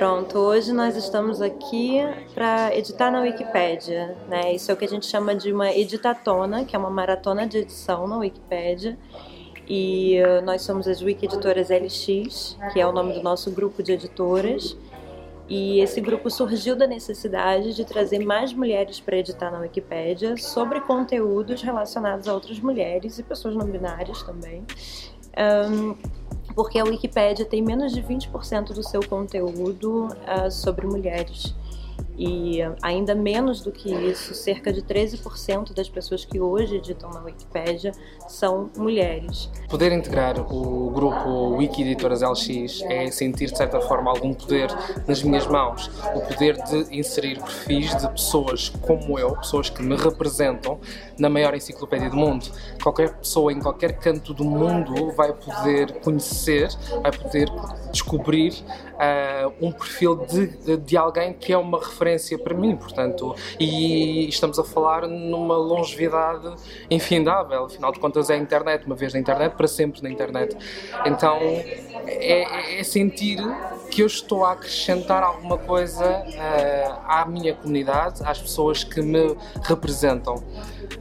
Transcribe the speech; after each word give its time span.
Hoje 0.00 0.72
nós 0.72 0.96
estamos 0.96 1.42
aqui 1.42 1.98
para 2.32 2.72
editar 2.72 3.10
na 3.10 3.20
Wikipédia, 3.20 4.16
né? 4.28 4.54
Isso 4.54 4.70
é 4.70 4.74
o 4.74 4.76
que 4.76 4.84
a 4.84 4.88
gente 4.88 5.06
chama 5.06 5.34
de 5.34 5.52
uma 5.52 5.72
editatona, 5.72 6.64
que 6.64 6.76
é 6.76 6.78
uma 6.78 6.88
maratona 6.88 7.48
de 7.48 7.58
edição 7.58 8.06
na 8.06 8.16
Wikipédia. 8.18 8.96
E 9.68 10.22
uh, 10.22 10.40
nós 10.44 10.62
somos 10.62 10.86
as 10.86 11.02
Wiki 11.02 11.26
Editoras 11.26 11.70
LX, 11.70 12.56
que 12.72 12.80
é 12.80 12.86
o 12.86 12.92
nome 12.92 13.12
do 13.14 13.24
nosso 13.24 13.50
grupo 13.50 13.82
de 13.82 13.90
editoras. 13.90 14.76
E 15.48 15.80
esse 15.80 16.00
grupo 16.00 16.30
surgiu 16.30 16.76
da 16.76 16.86
necessidade 16.86 17.74
de 17.74 17.84
trazer 17.84 18.24
mais 18.24 18.52
mulheres 18.52 19.00
para 19.00 19.16
editar 19.16 19.50
na 19.50 19.58
Wikipédia 19.58 20.36
sobre 20.36 20.80
conteúdos 20.80 21.60
relacionados 21.60 22.28
a 22.28 22.34
outras 22.34 22.60
mulheres 22.60 23.18
e 23.18 23.24
pessoas 23.24 23.56
não 23.56 23.66
binárias 23.66 24.22
também. 24.22 24.64
Um, 25.36 25.96
porque 26.58 26.76
a 26.76 26.82
Wikipédia 26.82 27.44
tem 27.44 27.62
menos 27.62 27.92
de 27.92 28.02
20% 28.02 28.72
do 28.72 28.82
seu 28.82 29.00
conteúdo 29.00 30.06
uh, 30.06 30.50
sobre 30.50 30.88
mulheres. 30.88 31.54
E 32.18 32.58
ainda 32.82 33.14
menos 33.14 33.60
do 33.60 33.70
que 33.70 33.94
isso, 33.94 34.34
cerca 34.34 34.72
de 34.72 34.82
13% 34.82 35.72
das 35.72 35.88
pessoas 35.88 36.24
que 36.24 36.40
hoje 36.40 36.74
editam 36.74 37.10
na 37.10 37.20
Wikipédia 37.20 37.92
são 38.26 38.68
mulheres. 38.76 39.48
Poder 39.70 39.92
integrar 39.92 40.40
o 40.52 40.90
grupo 40.90 41.56
Wiki 41.56 41.82
Editoras 41.82 42.22
LX 42.22 42.82
é 42.88 43.08
sentir, 43.12 43.52
de 43.52 43.56
certa 43.56 43.80
forma, 43.80 44.10
algum 44.10 44.34
poder 44.34 44.68
nas 45.06 45.22
minhas 45.22 45.46
mãos. 45.46 45.88
O 46.12 46.20
poder 46.22 46.60
de 46.64 46.98
inserir 46.98 47.38
perfis 47.38 47.94
de 47.94 48.08
pessoas 48.08 48.68
como 48.68 49.16
eu, 49.16 49.36
pessoas 49.36 49.70
que 49.70 49.80
me 49.80 49.94
representam 49.94 50.80
na 51.16 51.28
maior 51.28 51.54
enciclopédia 51.54 52.10
do 52.10 52.16
mundo. 52.16 52.46
Qualquer 52.82 53.14
pessoa 53.14 53.52
em 53.52 53.60
qualquer 53.60 53.92
canto 53.92 54.34
do 54.34 54.44
mundo 54.44 55.12
vai 55.12 55.32
poder 55.32 56.00
conhecer, 56.00 56.68
vai 57.00 57.12
poder 57.12 57.48
descobrir 57.92 58.54
uh, 58.94 59.52
um 59.60 59.70
perfil 59.70 60.16
de, 60.26 60.76
de 60.78 60.96
alguém 60.96 61.32
que 61.32 61.52
é 61.52 61.58
uma 61.58 61.78
referência 61.78 62.07
para 62.38 62.54
mim, 62.54 62.76
portanto, 62.76 63.34
e 63.58 64.28
estamos 64.28 64.58
a 64.58 64.64
falar 64.64 65.06
numa 65.06 65.56
longevidade 65.56 66.54
infindável, 66.90 67.64
afinal 67.64 67.92
de 67.92 68.00
contas 68.00 68.30
é 68.30 68.34
a 68.34 68.38
internet, 68.38 68.86
uma 68.86 68.94
vez 68.94 69.12
na 69.12 69.20
internet, 69.20 69.54
para 69.54 69.68
sempre 69.68 70.02
na 70.02 70.10
internet. 70.10 70.56
Então 71.04 71.38
é, 72.06 72.80
é 72.80 72.84
sentir 72.84 73.38
que 73.98 74.02
eu 74.02 74.06
estou 74.06 74.44
a 74.44 74.52
acrescentar 74.52 75.24
alguma 75.24 75.58
coisa 75.58 76.04
uh, 76.04 77.00
à 77.04 77.26
minha 77.26 77.52
comunidade, 77.52 78.22
às 78.24 78.38
pessoas 78.38 78.84
que 78.84 79.02
me 79.02 79.36
representam. 79.64 80.36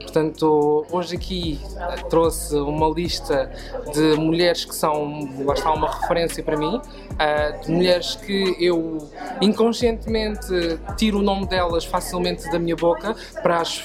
Portanto, 0.00 0.86
hoje 0.90 1.16
aqui 1.16 1.60
eh, 1.76 1.96
trouxe 2.08 2.56
uma 2.56 2.88
lista 2.88 3.52
de 3.92 4.16
mulheres 4.16 4.64
que 4.64 4.74
são, 4.74 5.28
lá 5.44 5.52
está, 5.52 5.70
uma 5.70 6.00
referência 6.00 6.42
para 6.42 6.56
mim, 6.56 6.76
uh, 6.78 7.62
de 7.62 7.70
mulheres 7.70 8.14
que 8.16 8.56
eu 8.58 9.06
inconscientemente 9.42 10.48
tiro 10.96 11.18
o 11.18 11.22
nome 11.22 11.46
delas 11.46 11.84
facilmente 11.84 12.50
da 12.50 12.58
minha 12.58 12.74
boca 12.74 13.14
para 13.42 13.60
as, 13.60 13.80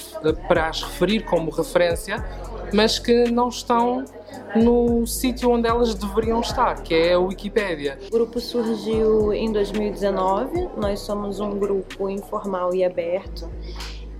para 0.47 0.69
as 0.69 0.81
referir 0.81 1.25
como 1.25 1.51
referência, 1.51 2.23
mas 2.71 2.99
que 2.99 3.29
não 3.29 3.49
estão 3.49 4.05
no 4.55 5.05
sítio 5.07 5.49
onde 5.51 5.67
elas 5.67 5.93
deveriam 5.95 6.41
estar, 6.41 6.81
que 6.81 6.93
é 6.93 7.13
a 7.13 7.19
Wikipédia. 7.19 7.97
O 8.07 8.11
grupo 8.11 8.39
surgiu 8.39 9.33
em 9.33 9.51
2019, 9.51 10.69
nós 10.77 10.99
somos 10.99 11.39
um 11.39 11.57
grupo 11.57 12.09
informal 12.09 12.73
e 12.73 12.83
aberto. 12.83 13.49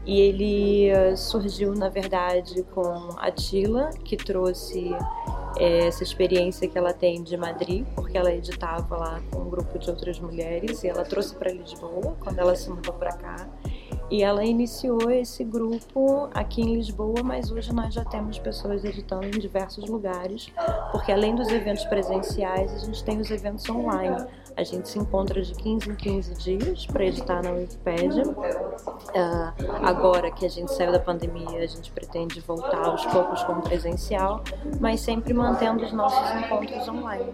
E 0.05 0.19
ele 0.19 0.89
eh, 0.89 1.15
surgiu, 1.15 1.73
na 1.73 1.87
verdade, 1.87 2.61
com 2.73 3.15
a 3.17 3.31
Tila, 3.31 3.89
que 4.03 4.17
trouxe 4.17 4.91
é, 5.57 5.87
essa 5.87 6.03
experiência 6.03 6.67
que 6.67 6.77
ela 6.77 6.93
tem 6.93 7.23
de 7.23 7.37
Madrid, 7.37 7.85
porque 7.95 8.17
ela 8.17 8.33
editava 8.33 8.97
lá 8.97 9.21
com 9.31 9.41
um 9.41 9.49
grupo 9.49 9.77
de 9.77 9.89
outras 9.89 10.19
mulheres, 10.19 10.83
e 10.83 10.87
ela 10.87 11.05
trouxe 11.05 11.35
para 11.35 11.51
Lisboa, 11.51 12.17
quando 12.19 12.39
ela 12.39 12.55
se 12.55 12.69
mudou 12.69 12.93
para 12.93 13.13
cá. 13.13 13.47
E 14.09 14.21
ela 14.21 14.43
iniciou 14.43 15.09
esse 15.09 15.43
grupo 15.43 16.29
aqui 16.33 16.61
em 16.61 16.75
Lisboa, 16.75 17.23
mas 17.23 17.51
hoje 17.51 17.73
nós 17.73 17.93
já 17.93 18.05
temos 18.05 18.37
pessoas 18.37 18.83
editando 18.83 19.25
em 19.25 19.31
diversos 19.31 19.87
lugares, 19.89 20.51
porque 20.91 21.11
além 21.11 21.33
dos 21.35 21.47
eventos 21.47 21.83
presenciais, 21.85 22.73
a 22.73 22.77
gente 22.79 23.03
tem 23.03 23.19
os 23.19 23.31
eventos 23.31 23.67
online. 23.69 24.25
A 24.55 24.63
gente 24.63 24.87
se 24.87 24.99
encontra 24.99 25.41
de 25.41 25.53
15 25.55 25.89
em 25.89 25.95
15 25.95 26.33
dias 26.35 26.85
para 26.85 27.05
editar 27.05 27.41
na 27.41 27.51
Wikipédia. 27.51 28.23
Uh, 28.27 29.53
agora 29.81 30.29
que 30.29 30.45
a 30.45 30.49
gente 30.49 30.71
saiu 30.73 30.91
da 30.91 30.99
pandemia, 30.99 31.59
a 31.59 31.65
gente 31.65 31.91
pretende 31.91 32.39
voltar 32.39 32.85
aos 32.85 33.03
poucos 33.07 33.43
com 33.43 33.61
presencial, 33.61 34.43
mas 34.79 34.99
sempre 34.99 35.33
mantendo 35.33 35.83
os 35.83 35.91
nossos 35.91 36.29
encontros 36.35 36.87
online. 36.87 37.33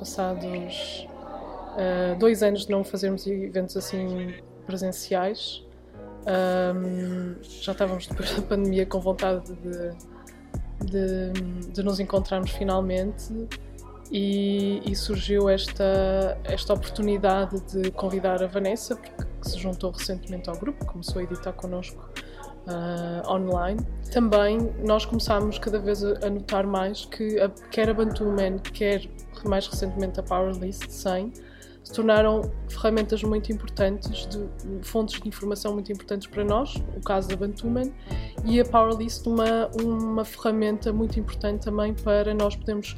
Passados 0.00 1.06
uh, 1.76 2.18
dois 2.18 2.42
anos 2.42 2.64
de 2.64 2.70
não 2.70 2.82
fazermos 2.82 3.26
eventos 3.26 3.76
assim 3.76 4.34
presenciais, 4.66 5.62
um, 6.20 7.36
já 7.42 7.72
estávamos 7.72 8.06
depois 8.06 8.34
da 8.34 8.42
pandemia 8.42 8.86
com 8.86 9.00
vontade 9.00 9.52
de, 9.54 10.90
de, 10.90 11.72
de 11.72 11.82
nos 11.82 12.00
encontrarmos 12.00 12.50
finalmente 12.50 13.32
e, 14.10 14.82
e, 14.84 14.96
surgiu 14.96 15.48
esta, 15.48 16.36
esta 16.44 16.74
oportunidade 16.74 17.60
de 17.72 17.90
convidar 17.92 18.42
a 18.42 18.46
Vanessa, 18.46 18.96
porque 18.96 19.24
se 19.42 19.58
juntou 19.58 19.90
recentemente 19.90 20.50
ao 20.50 20.56
grupo, 20.56 20.84
começou 20.84 21.20
a 21.20 21.22
editar 21.22 21.52
connosco 21.52 22.10
uh, 22.70 23.30
online. 23.30 23.80
Também 24.12 24.72
nós 24.84 25.04
começámos 25.04 25.58
cada 25.58 25.78
vez 25.78 26.02
a, 26.04 26.30
notar 26.30 26.66
mais 26.66 27.04
que 27.04 27.38
a, 27.40 27.48
quer 27.70 27.90
a 27.90 27.94
Bantuman, 27.94 28.58
quer 28.58 29.08
mais 29.44 29.66
recentemente 29.66 30.20
a 30.20 30.22
Powerlist 30.22 30.88
100, 30.88 31.32
se 31.82 31.92
tornaram 31.92 32.42
ferramentas 32.68 33.22
muito 33.22 33.50
importantes, 33.50 34.26
de, 34.26 34.48
fontes 34.82 35.20
de 35.20 35.28
informação 35.28 35.72
muito 35.72 35.90
importantes 35.90 36.26
para 36.26 36.44
nós, 36.44 36.74
o 36.96 37.00
caso 37.00 37.28
da 37.28 37.36
Bantuman, 37.36 37.90
e 38.44 38.60
a 38.60 38.64
Powerlist 38.64 39.26
uma, 39.26 39.68
uma 39.82 40.24
ferramenta 40.24 40.92
muito 40.92 41.18
importante 41.18 41.64
também 41.64 41.94
para 41.94 42.34
nós 42.34 42.54
podermos 42.54 42.96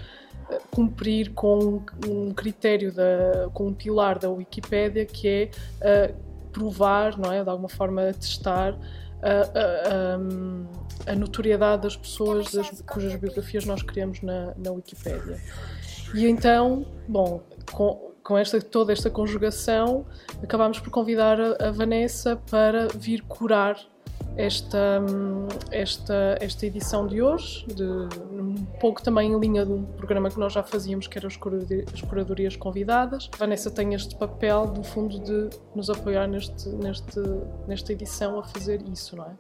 eh, 0.51 0.59
cumprir 0.71 1.33
com 1.33 1.83
um 2.09 2.33
critério, 2.35 2.93
da, 2.93 3.49
com 3.55 3.69
um 3.69 3.75
pilar 3.75 4.19
da 4.19 4.29
Wikipédia 4.29 5.07
que 5.07 5.29
é 5.29 6.11
uh, 6.11 6.33
provar, 6.51 7.19
não 7.19 7.33
é, 7.33 7.43
de 7.43 7.49
alguma 7.49 7.69
forma 7.69 8.13
testar 8.13 8.77
a, 9.23 11.09
a, 11.09 11.13
a, 11.13 11.15
notoriedade 11.15 11.83
das 11.83 11.97
pessoas 11.97 12.53
das, 12.53 12.83
cujas 12.83 13.15
biografias 13.17 13.65
nós 13.65 13.83
criamos 13.83 14.21
na, 14.21 14.53
na 14.57 14.73
Wikipédia. 14.73 15.41
E 16.15 16.27
então, 16.27 16.85
bom, 17.09 17.43
com, 17.71 18.13
com 18.23 18.37
esta, 18.37 18.61
toda 18.61 18.93
esta 18.93 19.09
conjugação, 19.09 20.05
acabámos 20.43 20.79
por 20.81 20.91
convidar 20.91 21.41
a, 21.41 21.69
a 21.69 21.71
Vanessa 21.71 22.37
para 22.51 22.89
vir 22.89 23.23
curar 23.23 23.79
esta, 24.37 25.01
esta, 25.71 26.37
esta 26.41 26.67
edição 26.67 27.07
de 27.07 27.21
hoje, 27.23 27.67
de, 27.67 27.83
um 27.85 28.65
pouco 28.81 29.03
também 29.03 29.33
em 29.33 29.39
linha 29.39 29.65
de 29.65 29.73
um 29.73 29.85
programa 29.85 30.31
que 30.31 30.39
nós 30.39 30.53
já 30.53 30.63
fazíamos, 30.63 31.07
que 31.07 31.19
era 31.19 31.29
as 31.29 31.37
curadorias 32.03 32.57
convidadas. 32.57 33.29
Vanessa 33.39 33.71
tem 33.71 33.95
este 33.95 34.17
papel, 34.17 34.67
do 34.67 34.83
fundo, 34.83 35.19
de 35.21 35.51
nos 35.75 35.91
apoiar 35.91 36.27
neste, 36.27 36.69
neste, 36.71 37.21
nesta 37.67 37.93
edição 37.93 38.39
a 38.39 38.45
fazer 38.45 38.83
isso, 38.89 39.17
não 39.17 39.25
é? 39.25 39.33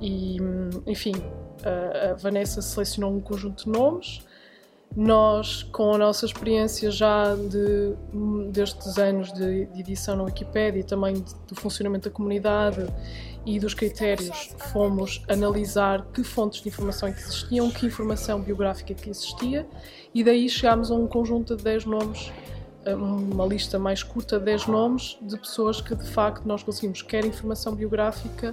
E, 0.00 0.36
enfim, 0.86 1.14
a 1.64 2.14
Vanessa 2.14 2.62
selecionou 2.62 3.12
um 3.12 3.20
conjunto 3.20 3.64
de 3.64 3.70
nomes, 3.70 4.24
nós, 4.96 5.62
com 5.62 5.94
a 5.94 5.98
nossa 5.98 6.26
experiência 6.26 6.90
já 6.90 7.34
de, 7.36 7.94
destes 8.50 8.98
anos 8.98 9.32
de, 9.32 9.66
de 9.66 9.80
edição 9.80 10.16
na 10.16 10.24
Wikipédia 10.24 10.80
e 10.80 10.84
também 10.84 11.24
do 11.46 11.54
funcionamento 11.54 12.08
da 12.08 12.14
comunidade 12.14 12.86
e 13.46 13.60
dos 13.60 13.72
critérios, 13.72 14.50
fomos 14.72 15.22
analisar 15.28 16.04
que 16.12 16.24
fontes 16.24 16.60
de 16.60 16.68
informação 16.68 17.08
é 17.08 17.12
que 17.12 17.20
existiam, 17.20 17.70
que 17.70 17.86
informação 17.86 18.40
biográfica 18.40 18.92
que 18.92 19.08
existia 19.08 19.66
e 20.12 20.24
daí 20.24 20.48
chegámos 20.48 20.90
a 20.90 20.94
um 20.94 21.06
conjunto 21.06 21.56
de 21.56 21.62
10 21.62 21.84
nomes, 21.84 22.32
uma 22.86 23.46
lista 23.46 23.78
mais 23.78 24.02
curta 24.02 24.38
de 24.38 24.46
10 24.46 24.66
nomes 24.66 25.16
de 25.22 25.38
pessoas 25.38 25.80
que 25.80 25.94
de 25.94 26.06
facto 26.06 26.44
nós 26.46 26.64
conseguimos 26.64 27.00
quer 27.00 27.24
informação 27.24 27.76
biográfica, 27.76 28.52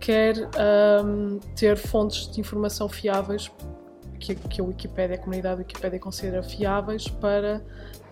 quer 0.00 0.48
um, 1.04 1.38
ter 1.54 1.76
fontes 1.76 2.30
de 2.32 2.40
informação 2.40 2.88
fiáveis 2.88 3.50
que, 4.20 4.34
que 4.34 4.60
a 4.60 4.64
Wikipédia, 4.64 5.16
a 5.16 5.18
comunidade 5.18 5.56
da 5.56 5.58
Wikipédia 5.60 5.98
considera 5.98 6.42
fiáveis 6.42 7.08
para 7.08 7.62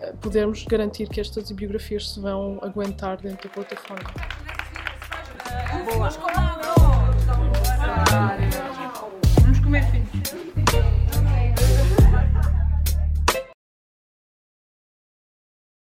eh, 0.01 0.13
podermos 0.21 0.65
garantir 0.65 1.09
que 1.09 1.21
estas 1.21 1.51
biografias 1.53 2.11
se 2.11 2.21
vão 2.21 2.59
aguentar 2.63 3.19
dentro 3.19 3.49
da 3.49 3.55
plataforma. 3.55 4.11
Boa. 5.85 6.98